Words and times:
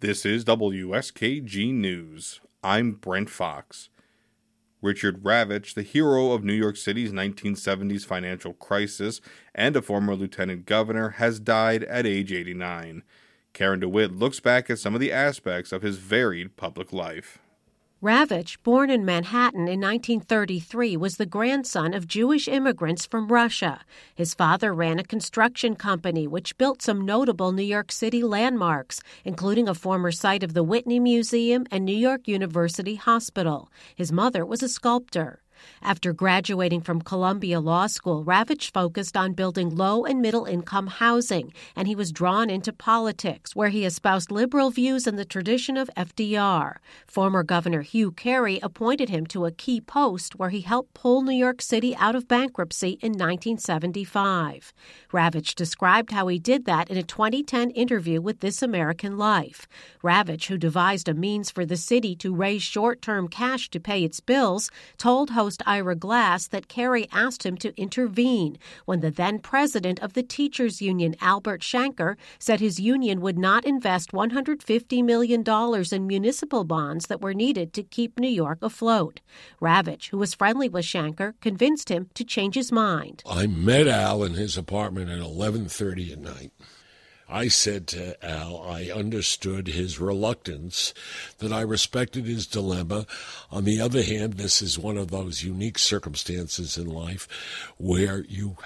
This 0.00 0.24
is 0.24 0.44
WSKG 0.44 1.74
News. 1.74 2.40
I'm 2.62 2.92
Brent 2.92 3.28
Fox. 3.28 3.88
Richard 4.80 5.24
Ravitch, 5.24 5.74
the 5.74 5.82
hero 5.82 6.30
of 6.30 6.44
New 6.44 6.52
York 6.52 6.76
City's 6.76 7.10
1970s 7.10 8.06
financial 8.06 8.52
crisis 8.52 9.20
and 9.56 9.74
a 9.74 9.82
former 9.82 10.14
lieutenant 10.14 10.66
governor, 10.66 11.08
has 11.16 11.40
died 11.40 11.82
at 11.82 12.06
age 12.06 12.30
89. 12.30 13.02
Karen 13.52 13.80
DeWitt 13.80 14.12
looks 14.12 14.38
back 14.38 14.70
at 14.70 14.78
some 14.78 14.94
of 14.94 15.00
the 15.00 15.10
aspects 15.10 15.72
of 15.72 15.82
his 15.82 15.96
varied 15.96 16.56
public 16.56 16.92
life. 16.92 17.40
Ravitch, 18.00 18.62
born 18.62 18.90
in 18.90 19.04
Manhattan 19.04 19.66
in 19.66 19.80
1933, 19.80 20.96
was 20.96 21.16
the 21.16 21.26
grandson 21.26 21.94
of 21.94 22.06
Jewish 22.06 22.46
immigrants 22.46 23.04
from 23.04 23.26
Russia. 23.26 23.80
His 24.14 24.34
father 24.34 24.72
ran 24.72 25.00
a 25.00 25.04
construction 25.04 25.74
company 25.74 26.28
which 26.28 26.56
built 26.58 26.80
some 26.80 27.04
notable 27.04 27.50
New 27.50 27.64
York 27.64 27.90
City 27.90 28.22
landmarks, 28.22 29.00
including 29.24 29.68
a 29.68 29.74
former 29.74 30.12
site 30.12 30.44
of 30.44 30.54
the 30.54 30.62
Whitney 30.62 31.00
Museum 31.00 31.66
and 31.72 31.84
New 31.84 31.90
York 31.96 32.28
University 32.28 32.94
Hospital. 32.94 33.68
His 33.96 34.12
mother 34.12 34.46
was 34.46 34.62
a 34.62 34.68
sculptor. 34.68 35.42
After 35.82 36.12
graduating 36.12 36.82
from 36.82 37.02
Columbia 37.02 37.60
Law 37.60 37.86
School, 37.86 38.24
Ravitch 38.24 38.70
focused 38.72 39.16
on 39.16 39.32
building 39.32 39.74
low 39.74 40.04
and 40.04 40.20
middle 40.20 40.44
income 40.44 40.88
housing, 40.88 41.52
and 41.74 41.88
he 41.88 41.94
was 41.94 42.12
drawn 42.12 42.50
into 42.50 42.72
politics, 42.72 43.56
where 43.56 43.70
he 43.70 43.84
espoused 43.84 44.30
liberal 44.30 44.70
views 44.70 45.06
in 45.06 45.16
the 45.16 45.24
tradition 45.24 45.76
of 45.76 45.90
FDR. 45.96 46.76
Former 47.06 47.42
Governor 47.42 47.82
Hugh 47.82 48.12
Carey 48.12 48.58
appointed 48.62 49.08
him 49.08 49.26
to 49.26 49.46
a 49.46 49.50
key 49.50 49.80
post 49.80 50.38
where 50.38 50.50
he 50.50 50.60
helped 50.60 50.94
pull 50.94 51.22
New 51.22 51.32
York 51.32 51.62
City 51.62 51.96
out 51.96 52.14
of 52.14 52.28
bankruptcy 52.28 52.98
in 53.00 53.12
1975. 53.12 54.72
Ravitch 55.12 55.54
described 55.54 56.12
how 56.12 56.28
he 56.28 56.38
did 56.38 56.66
that 56.66 56.90
in 56.90 56.96
a 56.96 57.02
2010 57.02 57.70
interview 57.70 58.20
with 58.20 58.40
This 58.40 58.62
American 58.62 59.16
Life. 59.16 59.66
Ravitch, 60.02 60.46
who 60.46 60.58
devised 60.58 61.08
a 61.08 61.14
means 61.14 61.50
for 61.50 61.64
the 61.64 61.76
city 61.76 62.14
to 62.16 62.34
raise 62.34 62.62
short 62.62 63.00
term 63.00 63.28
cash 63.28 63.70
to 63.70 63.80
pay 63.80 64.04
its 64.04 64.20
bills, 64.20 64.70
told 64.98 65.30
host 65.30 65.47
host 65.48 65.62
Ira 65.64 65.96
Glass 65.96 66.46
that 66.48 66.68
Carey 66.68 67.08
asked 67.10 67.46
him 67.46 67.56
to 67.56 67.72
intervene 67.80 68.58
when 68.84 69.00
the 69.00 69.10
then 69.10 69.38
president 69.38 69.98
of 70.00 70.12
the 70.12 70.22
teachers 70.22 70.82
union, 70.82 71.16
Albert 71.22 71.62
Shanker, 71.62 72.16
said 72.38 72.60
his 72.60 72.78
union 72.78 73.22
would 73.22 73.38
not 73.38 73.64
invest 73.64 74.12
$150 74.12 75.02
million 75.02 75.42
in 75.90 76.06
municipal 76.06 76.64
bonds 76.64 77.06
that 77.06 77.22
were 77.22 77.32
needed 77.32 77.72
to 77.72 77.82
keep 77.82 78.18
New 78.18 78.28
York 78.28 78.58
afloat. 78.60 79.22
Ravitch, 79.58 80.10
who 80.10 80.18
was 80.18 80.34
friendly 80.34 80.68
with 80.68 80.84
Shanker, 80.84 81.32
convinced 81.40 81.88
him 81.88 82.10
to 82.12 82.24
change 82.24 82.54
his 82.54 82.70
mind. 82.70 83.22
I 83.26 83.46
met 83.46 83.88
Al 83.88 84.22
in 84.24 84.34
his 84.34 84.58
apartment 84.58 85.08
at 85.08 85.20
11:30 85.20 86.12
at 86.12 86.18
night. 86.18 86.52
I 87.28 87.48
said 87.48 87.86
to 87.88 88.24
Al 88.24 88.62
I 88.62 88.90
understood 88.94 89.68
his 89.68 90.00
reluctance, 90.00 90.94
that 91.38 91.52
I 91.52 91.60
respected 91.60 92.24
his 92.24 92.46
dilemma. 92.46 93.06
On 93.50 93.64
the 93.64 93.80
other 93.80 94.02
hand, 94.02 94.34
this 94.34 94.62
is 94.62 94.78
one 94.78 94.96
of 94.96 95.10
those 95.10 95.44
unique 95.44 95.78
circumstances 95.78 96.78
in 96.78 96.86
life 96.86 97.28
where 97.76 98.24
you 98.28 98.56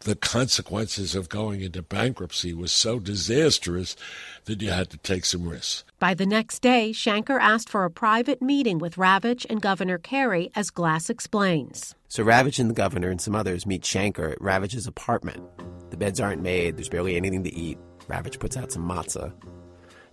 the 0.00 0.14
consequences 0.14 1.14
of 1.14 1.28
going 1.28 1.60
into 1.60 1.82
bankruptcy 1.82 2.54
was 2.54 2.70
so 2.70 2.98
disastrous 2.98 3.96
that 4.44 4.62
you 4.62 4.70
had 4.70 4.88
to 4.90 4.96
take 4.98 5.24
some 5.24 5.48
risks. 5.48 5.84
By 5.98 6.14
the 6.14 6.26
next 6.26 6.60
day, 6.60 6.92
Shanker 6.92 7.40
asked 7.40 7.68
for 7.68 7.84
a 7.84 7.90
private 7.90 8.40
meeting 8.40 8.78
with 8.78 8.96
Ravitch 8.96 9.44
and 9.50 9.60
Governor 9.60 9.98
Carey, 9.98 10.50
as 10.54 10.70
Glass 10.70 11.10
explains. 11.10 11.94
So 12.08 12.24
Ravitch 12.24 12.60
and 12.60 12.70
the 12.70 12.74
governor 12.74 13.10
and 13.10 13.20
some 13.20 13.34
others 13.34 13.66
meet 13.66 13.82
Shanker 13.82 14.32
at 14.32 14.38
Ravitch's 14.38 14.86
apartment. 14.86 15.42
The 15.90 15.96
beds 15.96 16.20
aren't 16.20 16.42
made, 16.42 16.76
there's 16.76 16.88
barely 16.88 17.16
anything 17.16 17.42
to 17.44 17.52
eat. 17.52 17.78
Ravitch 18.08 18.38
puts 18.38 18.56
out 18.56 18.72
some 18.72 18.88
matzah. 18.88 19.32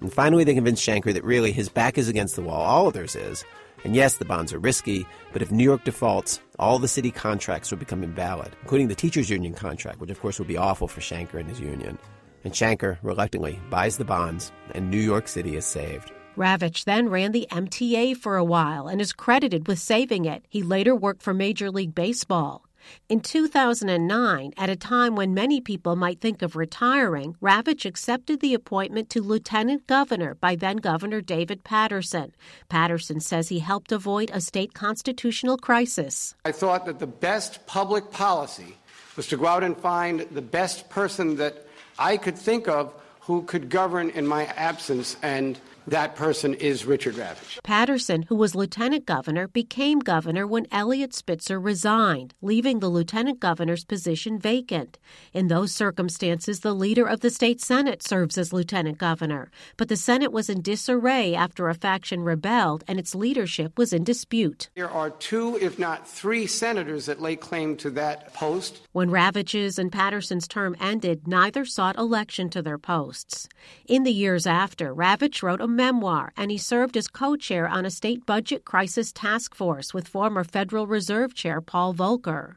And 0.02 0.12
finally, 0.12 0.44
they 0.44 0.54
convince 0.54 0.82
Shanker 0.82 1.14
that 1.14 1.24
really 1.24 1.52
his 1.52 1.70
back 1.70 1.98
is 1.98 2.10
against 2.10 2.36
the 2.36 2.42
wall, 2.42 2.62
all 2.62 2.88
of 2.88 2.94
theirs 2.94 3.16
is. 3.16 3.46
And 3.84 3.96
yes, 3.96 4.18
the 4.18 4.26
bonds 4.26 4.54
are 4.54 4.60
risky, 4.60 5.06
but 5.32 5.42
if 5.42 5.52
New 5.52 5.64
York 5.64 5.84
defaults, 5.84 6.40
all 6.58 6.80
the 6.80 6.88
city 6.88 7.12
contracts 7.12 7.72
will 7.72 7.78
become 7.78 8.04
invalid, 8.04 8.56
including 8.62 8.88
the 8.88 8.96
teachers' 8.96 9.30
union 9.30 9.54
contract, 9.54 10.00
which 10.00 10.10
of 10.10 10.20
course 10.20 10.40
will 10.40 10.46
be 10.46 10.58
awful 10.58 10.88
for 10.88 11.02
Shanker 11.02 11.40
and 11.40 11.50
his 11.50 11.60
union. 11.60 11.98
And 12.44 12.54
Shanker, 12.54 12.98
reluctantly, 13.02 13.60
buys 13.70 13.98
the 13.98 14.06
bonds, 14.06 14.52
and 14.74 14.90
New 14.90 15.00
York 15.00 15.28
City 15.28 15.56
is 15.56 15.66
saved. 15.66 16.12
Ravitch 16.38 16.86
then 16.86 17.10
ran 17.10 17.32
the 17.32 17.48
MTA 17.52 18.18
for 18.18 18.38
a 18.38 18.44
while 18.44 18.88
and 18.88 19.00
is 19.00 19.14
credited 19.14 19.68
with 19.68 19.80
saving 19.80 20.26
it. 20.26 20.44
He 20.50 20.64
later 20.64 20.96
worked 20.96 21.22
for 21.22 21.34
Major 21.34 21.70
League 21.70 21.94
Baseball. 21.94 22.66
In 23.10 23.20
2009, 23.20 24.54
at 24.58 24.70
a 24.70 24.76
time 24.76 25.16
when 25.16 25.34
many 25.34 25.62
people 25.62 25.96
might 25.96 26.22
think 26.22 26.42
of 26.42 26.56
retiring, 26.56 27.36
Ravitch 27.42 27.86
accepted 27.86 28.40
the 28.40 28.54
appointment 28.54 29.10
to 29.12 29.22
lieutenant 29.22 29.88
governor 29.88 30.36
by 30.36 30.56
then 30.56 30.78
Governor 30.78 31.22
David 31.22 31.64
Paterson. 31.64 32.34
Paterson 32.70 33.20
says 33.20 33.50
he 33.50 33.60
helped 33.60 33.92
avoid 33.92 34.32
a 34.34 34.42
state 34.42 34.74
constitutional 34.74 35.58
crisis. 35.58 36.36
I 36.46 36.52
thought 36.52 36.86
that 36.86 37.00
the 37.00 37.08
best 37.08 37.66
public 37.68 38.12
policy 38.12 38.78
was 39.16 39.28
to 39.28 39.38
go 39.38 39.48
out 39.48 39.64
and 39.64 39.78
find 39.78 40.22
the 40.32 40.42
best 40.42 40.90
person 40.90 41.36
that 41.38 41.68
I 42.00 42.18
could 42.18 42.38
think 42.38 42.68
of 42.68 42.94
who 43.26 43.44
could 43.44 43.70
govern 43.70 44.10
in 44.10 44.28
my 44.28 44.46
absence 44.46 45.16
and 45.22 45.60
that 45.88 46.16
person 46.16 46.54
is 46.54 46.86
Richard 46.86 47.16
Ravitch. 47.16 47.62
Paterson, 47.64 48.24
who 48.24 48.36
was 48.36 48.56
lieutenant 48.56 49.06
governor, 49.06 49.50
became 49.50 50.00
governor 50.00 50.48
when 50.48 50.68
Eliot 50.72 51.14
Spitzer 51.14 51.60
resigned, 51.60 52.34
leaving 52.42 52.80
the 52.80 52.88
lieutenant 52.88 53.42
governor's 53.42 53.84
position 53.84 54.40
vacant. 54.40 54.98
In 55.34 55.48
those 55.48 55.74
circumstances, 55.74 56.62
the 56.62 56.74
leader 56.74 57.06
of 57.06 57.20
the 57.20 57.30
state 57.30 57.60
Senate 57.60 58.02
serves 58.02 58.38
as 58.38 58.54
lieutenant 58.54 58.98
governor. 58.98 59.52
But 59.76 59.90
the 59.90 59.98
Senate 59.98 60.32
was 60.32 60.50
in 60.50 60.62
disarray 60.62 61.36
after 61.36 61.68
a 61.68 61.74
faction 61.74 62.22
rebelled 62.22 62.86
and 62.88 62.98
its 62.98 63.14
leadership 63.14 63.78
was 63.78 63.92
in 63.92 64.06
dispute. 64.06 64.70
There 64.76 64.90
are 64.90 65.10
two, 65.10 65.58
if 65.58 65.78
not 65.78 66.08
three, 66.08 66.48
senators 66.48 67.08
that 67.08 67.22
lay 67.22 67.36
claim 67.36 67.76
to 67.78 67.90
that 67.92 68.34
post. 68.34 68.80
When 68.94 69.10
Ravitch's 69.10 69.78
and 69.78 69.92
Paterson's 69.92 70.48
term 70.48 70.78
ended, 70.80 71.28
neither 71.28 71.66
sought 71.66 71.98
election 71.98 72.50
to 72.52 72.62
their 72.62 72.78
posts. 73.14 73.48
In 73.86 74.04
the 74.04 74.12
years 74.12 74.48
after, 74.48 74.94
Ravitch 74.94 75.44
wrote 75.44 75.62
a 75.62 75.68
memoir, 75.68 76.34
and 76.36 76.50
he 76.50 76.58
served 76.58 76.98
as 76.98 77.08
co 77.08 77.36
chair 77.36 77.68
on 77.68 77.86
a 77.86 77.92
state 77.92 78.26
budget 78.26 78.66
crisis 78.66 79.12
task 79.12 79.54
force 79.54 79.94
with 79.94 80.08
former 80.08 80.44
Federal 80.44 80.88
Reserve 80.88 81.36
Chair 81.36 81.62
Paul 81.62 81.94
Volcker. 81.94 82.56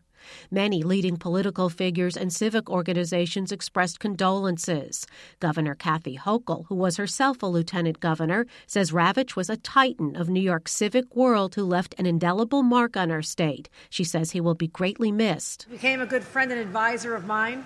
Many 0.51 0.83
leading 0.83 1.19
political 1.19 1.69
figures 1.69 2.17
and 2.17 2.33
civic 2.33 2.69
organizations 2.71 3.53
expressed 3.53 4.01
condolences. 4.01 5.07
Governor 5.41 5.77
Kathy 5.77 6.17
Hochul, 6.17 6.65
who 6.69 6.75
was 6.75 6.97
herself 6.97 7.43
a 7.43 7.47
lieutenant 7.47 8.01
governor, 8.01 8.47
says 8.67 8.91
Ravitch 8.91 9.37
was 9.37 9.51
a 9.51 9.59
titan 9.59 10.17
of 10.17 10.29
New 10.29 10.41
York's 10.41 10.73
civic 10.73 11.15
world 11.15 11.55
who 11.55 11.65
left 11.65 11.95
an 11.99 12.07
indelible 12.07 12.63
mark 12.65 12.97
on 12.97 13.13
our 13.13 13.23
state. 13.23 13.69
She 13.89 14.05
says 14.05 14.33
he 14.33 14.41
will 14.41 14.57
be 14.57 14.69
greatly 14.69 15.13
missed. 15.13 15.67
He 15.69 15.77
became 15.77 16.01
a 16.01 16.07
good 16.07 16.25
friend 16.25 16.51
and 16.51 16.61
advisor 16.61 17.15
of 17.15 17.27
mine. 17.27 17.65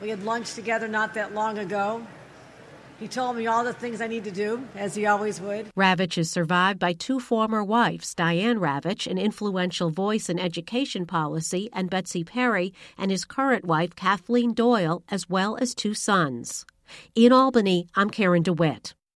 We 0.00 0.10
had 0.10 0.24
lunch 0.24 0.54
together 0.54 0.88
not 0.88 1.14
that 1.14 1.34
long 1.34 1.58
ago. 1.58 2.06
He 3.00 3.06
told 3.06 3.36
me 3.36 3.46
all 3.46 3.62
the 3.62 3.72
things 3.72 4.00
I 4.00 4.08
need 4.08 4.24
to 4.24 4.30
do, 4.32 4.64
as 4.74 4.96
he 4.96 5.06
always 5.06 5.40
would. 5.40 5.70
Ravitch 5.76 6.18
is 6.18 6.30
survived 6.30 6.80
by 6.80 6.92
two 6.94 7.20
former 7.20 7.62
wives, 7.62 8.12
Diane 8.12 8.58
Ravitch, 8.58 9.06
an 9.08 9.18
influential 9.18 9.90
voice 9.90 10.28
in 10.28 10.38
education 10.40 11.06
policy, 11.06 11.68
and 11.72 11.90
Betsy 11.90 12.24
Perry, 12.24 12.74
and 12.96 13.12
his 13.12 13.24
current 13.24 13.64
wife, 13.64 13.94
Kathleen 13.94 14.52
Doyle, 14.52 15.04
as 15.08 15.30
well 15.30 15.56
as 15.60 15.76
two 15.76 15.94
sons. 15.94 16.66
In 17.14 17.32
Albany, 17.32 17.86
I'm 17.94 18.10
Karen 18.10 18.42
DeWitt. 18.42 18.94